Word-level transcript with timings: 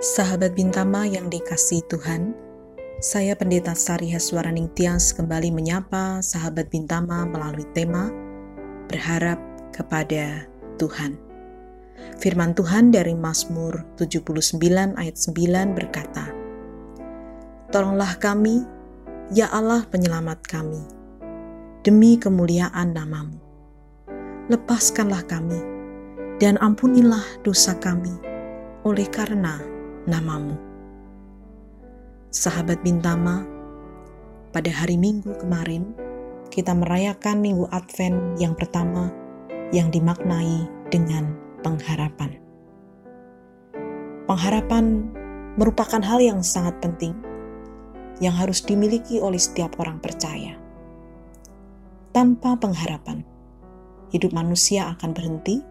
Sahabat 0.00 0.56
Bintama 0.56 1.04
yang 1.04 1.28
dikasih 1.28 1.84
Tuhan, 1.84 2.32
saya 3.04 3.36
Pendeta 3.36 3.76
Sari 3.76 4.08
Haswaraning 4.08 4.72
Tias 4.72 5.12
kembali 5.12 5.52
menyapa 5.52 6.24
sahabat 6.24 6.72
Bintama 6.72 7.28
melalui 7.28 7.68
tema 7.76 8.08
Berharap 8.88 9.36
kepada 9.76 10.48
Tuhan. 10.80 11.20
Firman 12.16 12.56
Tuhan 12.56 12.96
dari 12.96 13.12
Mazmur 13.12 13.84
79 14.00 14.96
ayat 14.96 15.20
9 15.20 15.76
berkata, 15.76 16.32
Tolonglah 17.68 18.16
kami, 18.16 18.64
ya 19.36 19.52
Allah 19.52 19.84
penyelamat 19.84 20.40
kami, 20.48 20.80
demi 21.84 22.16
kemuliaan 22.16 22.96
namamu. 22.96 23.36
Lepaskanlah 24.48 25.28
kami, 25.28 25.60
dan 26.40 26.56
ampunilah 26.64 27.44
dosa 27.44 27.76
kami, 27.76 28.16
oleh 28.88 29.04
karena 29.12 29.60
namamu. 30.08 30.56
Sahabat 32.30 32.80
Bintama, 32.80 33.44
pada 34.54 34.70
hari 34.72 34.96
Minggu 34.96 35.34
kemarin, 35.36 35.92
kita 36.48 36.72
merayakan 36.72 37.42
Minggu 37.42 37.68
Advent 37.68 38.38
yang 38.40 38.56
pertama 38.56 39.12
yang 39.74 39.92
dimaknai 39.92 40.64
dengan 40.88 41.36
pengharapan. 41.60 42.38
Pengharapan 44.24 45.10
merupakan 45.58 46.00
hal 46.00 46.22
yang 46.22 46.40
sangat 46.40 46.78
penting 46.78 47.12
yang 48.22 48.32
harus 48.36 48.62
dimiliki 48.62 49.18
oleh 49.18 49.40
setiap 49.40 49.76
orang 49.82 49.98
percaya. 49.98 50.54
Tanpa 52.14 52.56
pengharapan, 52.58 53.26
hidup 54.14 54.34
manusia 54.34 54.90
akan 54.96 55.14
berhenti 55.14 55.62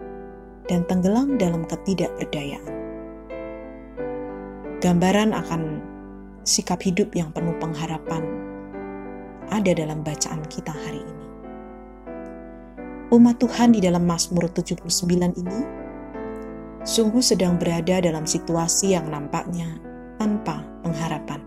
dan 0.67 0.86
tenggelam 0.88 1.36
dalam 1.36 1.67
ketidakberdayaan 1.67 2.78
gambaran 4.80 5.35
akan 5.35 5.83
sikap 6.47 6.80
hidup 6.88 7.11
yang 7.11 7.35
penuh 7.35 7.52
pengharapan 7.59 8.23
ada 9.52 9.75
dalam 9.75 9.99
bacaan 10.08 10.39
kita 10.47 10.71
hari 10.71 11.03
ini. 11.03 11.25
Umat 13.11 13.44
Tuhan 13.44 13.75
di 13.75 13.83
dalam 13.83 14.08
Mazmur 14.08 14.47
79 14.47 14.88
ini 15.36 15.59
sungguh 16.88 17.19
sedang 17.19 17.59
berada 17.59 17.99
dalam 17.99 18.23
situasi 18.23 18.95
yang 18.95 19.11
nampaknya 19.11 19.67
tanpa 20.16 20.63
pengharapan. 20.88 21.43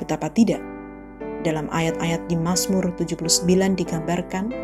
Betapa 0.00 0.32
tidak, 0.32 0.64
dalam 1.44 1.68
ayat-ayat 1.68 2.32
di 2.32 2.36
Mazmur 2.40 2.96
79 2.96 3.28
digambarkan 3.76 4.56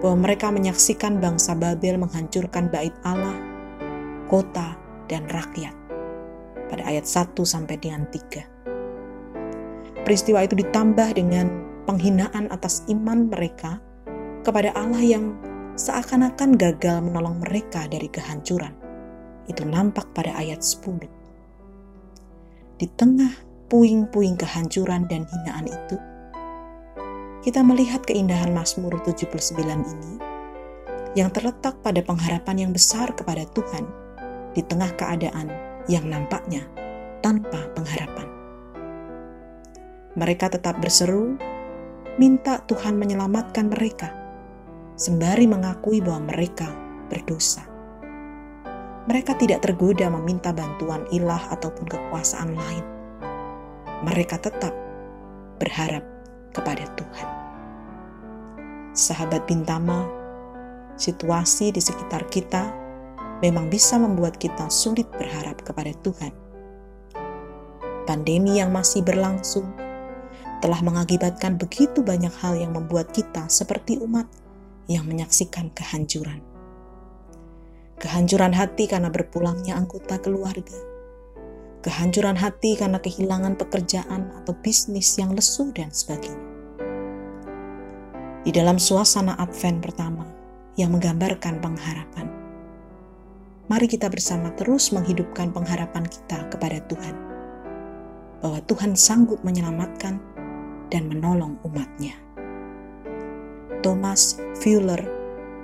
bahwa 0.00 0.16
mereka 0.16 0.48
menyaksikan 0.48 1.20
bangsa 1.20 1.52
Babel 1.52 2.00
menghancurkan 2.00 2.72
bait 2.72 2.94
Allah, 3.04 3.36
kota, 4.32 4.80
dan 5.10 5.28
rakyat 5.28 5.81
pada 6.72 6.88
ayat 6.88 7.04
1 7.04 7.36
sampai 7.44 7.76
dengan 7.76 8.08
3. 8.08 10.08
Peristiwa 10.08 10.40
itu 10.40 10.56
ditambah 10.56 11.12
dengan 11.12 11.52
penghinaan 11.84 12.48
atas 12.48 12.80
iman 12.88 13.28
mereka 13.28 13.76
kepada 14.40 14.72
Allah 14.72 15.04
yang 15.04 15.36
seakan-akan 15.76 16.56
gagal 16.56 17.04
menolong 17.04 17.44
mereka 17.44 17.84
dari 17.92 18.08
kehancuran. 18.08 18.72
Itu 19.44 19.68
nampak 19.68 20.16
pada 20.16 20.32
ayat 20.40 20.64
10. 20.64 21.04
Di 22.80 22.88
tengah 22.96 23.36
puing-puing 23.68 24.40
kehancuran 24.40 25.04
dan 25.12 25.28
hinaan 25.28 25.68
itu, 25.68 26.00
kita 27.44 27.60
melihat 27.60 28.00
keindahan 28.06 28.54
Mazmur 28.54 28.96
79 29.04 29.44
ini 29.66 30.12
yang 31.12 31.28
terletak 31.28 31.76
pada 31.84 32.00
pengharapan 32.00 32.68
yang 32.68 32.72
besar 32.72 33.12
kepada 33.12 33.44
Tuhan 33.52 33.84
di 34.56 34.64
tengah 34.64 34.88
keadaan 34.96 35.71
yang 35.90 36.06
nampaknya 36.06 36.66
tanpa 37.22 37.62
pengharapan. 37.74 38.28
Mereka 40.12 40.52
tetap 40.52 40.76
berseru, 40.82 41.40
minta 42.20 42.60
Tuhan 42.68 43.00
menyelamatkan 43.00 43.72
mereka, 43.72 44.12
sembari 44.98 45.48
mengakui 45.48 46.04
bahwa 46.04 46.28
mereka 46.28 46.68
berdosa. 47.08 47.64
Mereka 49.08 49.34
tidak 49.40 49.64
tergoda 49.66 50.06
meminta 50.12 50.54
bantuan 50.54 51.02
ilah 51.10 51.50
ataupun 51.50 51.88
kekuasaan 51.88 52.54
lain. 52.54 52.84
Mereka 54.06 54.38
tetap 54.38 54.74
berharap 55.58 56.04
kepada 56.52 56.86
Tuhan. 56.94 57.28
Sahabat 58.92 59.48
Bintama, 59.48 60.04
situasi 61.00 61.72
di 61.72 61.80
sekitar 61.80 62.28
kita 62.28 62.81
memang 63.42 63.66
bisa 63.66 63.98
membuat 63.98 64.38
kita 64.38 64.70
sulit 64.70 65.10
berharap 65.18 65.60
kepada 65.66 65.90
Tuhan. 66.00 66.32
Pandemi 68.06 68.62
yang 68.62 68.70
masih 68.70 69.02
berlangsung 69.02 69.66
telah 70.62 70.78
mengakibatkan 70.78 71.58
begitu 71.58 72.06
banyak 72.06 72.30
hal 72.38 72.54
yang 72.54 72.70
membuat 72.70 73.10
kita 73.10 73.50
seperti 73.50 73.98
umat 73.98 74.30
yang 74.86 75.02
menyaksikan 75.10 75.74
kehancuran. 75.74 76.38
Kehancuran 77.98 78.54
hati 78.54 78.86
karena 78.86 79.10
berpulangnya 79.10 79.78
anggota 79.78 80.18
keluarga. 80.22 80.78
Kehancuran 81.82 82.38
hati 82.38 82.78
karena 82.78 83.02
kehilangan 83.02 83.58
pekerjaan 83.58 84.30
atau 84.42 84.54
bisnis 84.62 85.18
yang 85.18 85.34
lesu 85.34 85.74
dan 85.74 85.90
sebagainya. 85.90 86.50
Di 88.42 88.50
dalam 88.50 88.78
suasana 88.78 89.38
Advent 89.38 89.82
pertama 89.82 90.26
yang 90.74 90.94
menggambarkan 90.94 91.62
pengharapan, 91.62 92.41
mari 93.72 93.88
kita 93.88 94.12
bersama 94.12 94.52
terus 94.52 94.92
menghidupkan 94.92 95.48
pengharapan 95.48 96.04
kita 96.04 96.44
kepada 96.52 96.84
Tuhan. 96.92 97.16
Bahwa 98.44 98.60
Tuhan 98.68 98.92
sanggup 98.92 99.40
menyelamatkan 99.40 100.20
dan 100.92 101.08
menolong 101.08 101.56
umatnya. 101.64 102.12
Thomas 103.80 104.36
Fuller 104.60 105.00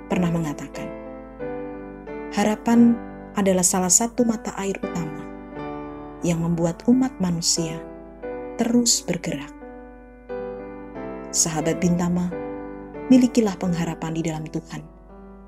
pernah 0.09 0.33
mengatakan, 0.33 0.89
harapan 2.33 2.97
adalah 3.37 3.61
salah 3.61 3.93
satu 3.93 4.25
mata 4.25 4.57
air 4.57 4.81
utama 4.81 5.21
yang 6.25 6.41
membuat 6.41 6.81
umat 6.89 7.13
manusia 7.21 7.77
terus 8.57 9.05
bergerak. 9.05 9.53
Sahabat 11.29 11.77
Bintama, 11.77 12.33
milikilah 13.13 13.53
pengharapan 13.61 14.17
di 14.17 14.25
dalam 14.25 14.49
Tuhan 14.49 14.81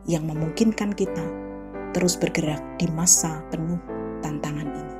yang 0.05 0.29
memungkinkan 0.29 0.94
kita 0.94 1.50
terus 1.91 2.16
bergerak 2.16 2.59
di 2.79 2.88
masa 2.91 3.44
penuh 3.52 3.79
tantangan 4.24 4.68
ini. 4.68 4.96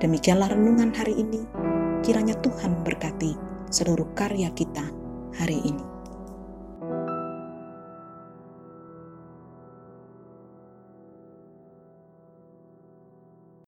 Demikianlah 0.00 0.50
renungan 0.50 0.90
hari 0.96 1.20
ini. 1.20 1.44
Kiranya 2.02 2.34
Tuhan 2.42 2.82
memberkati 2.82 3.38
seluruh 3.70 4.10
karya 4.18 4.50
kita 4.52 4.82
hari 5.38 5.62
ini. 5.62 5.91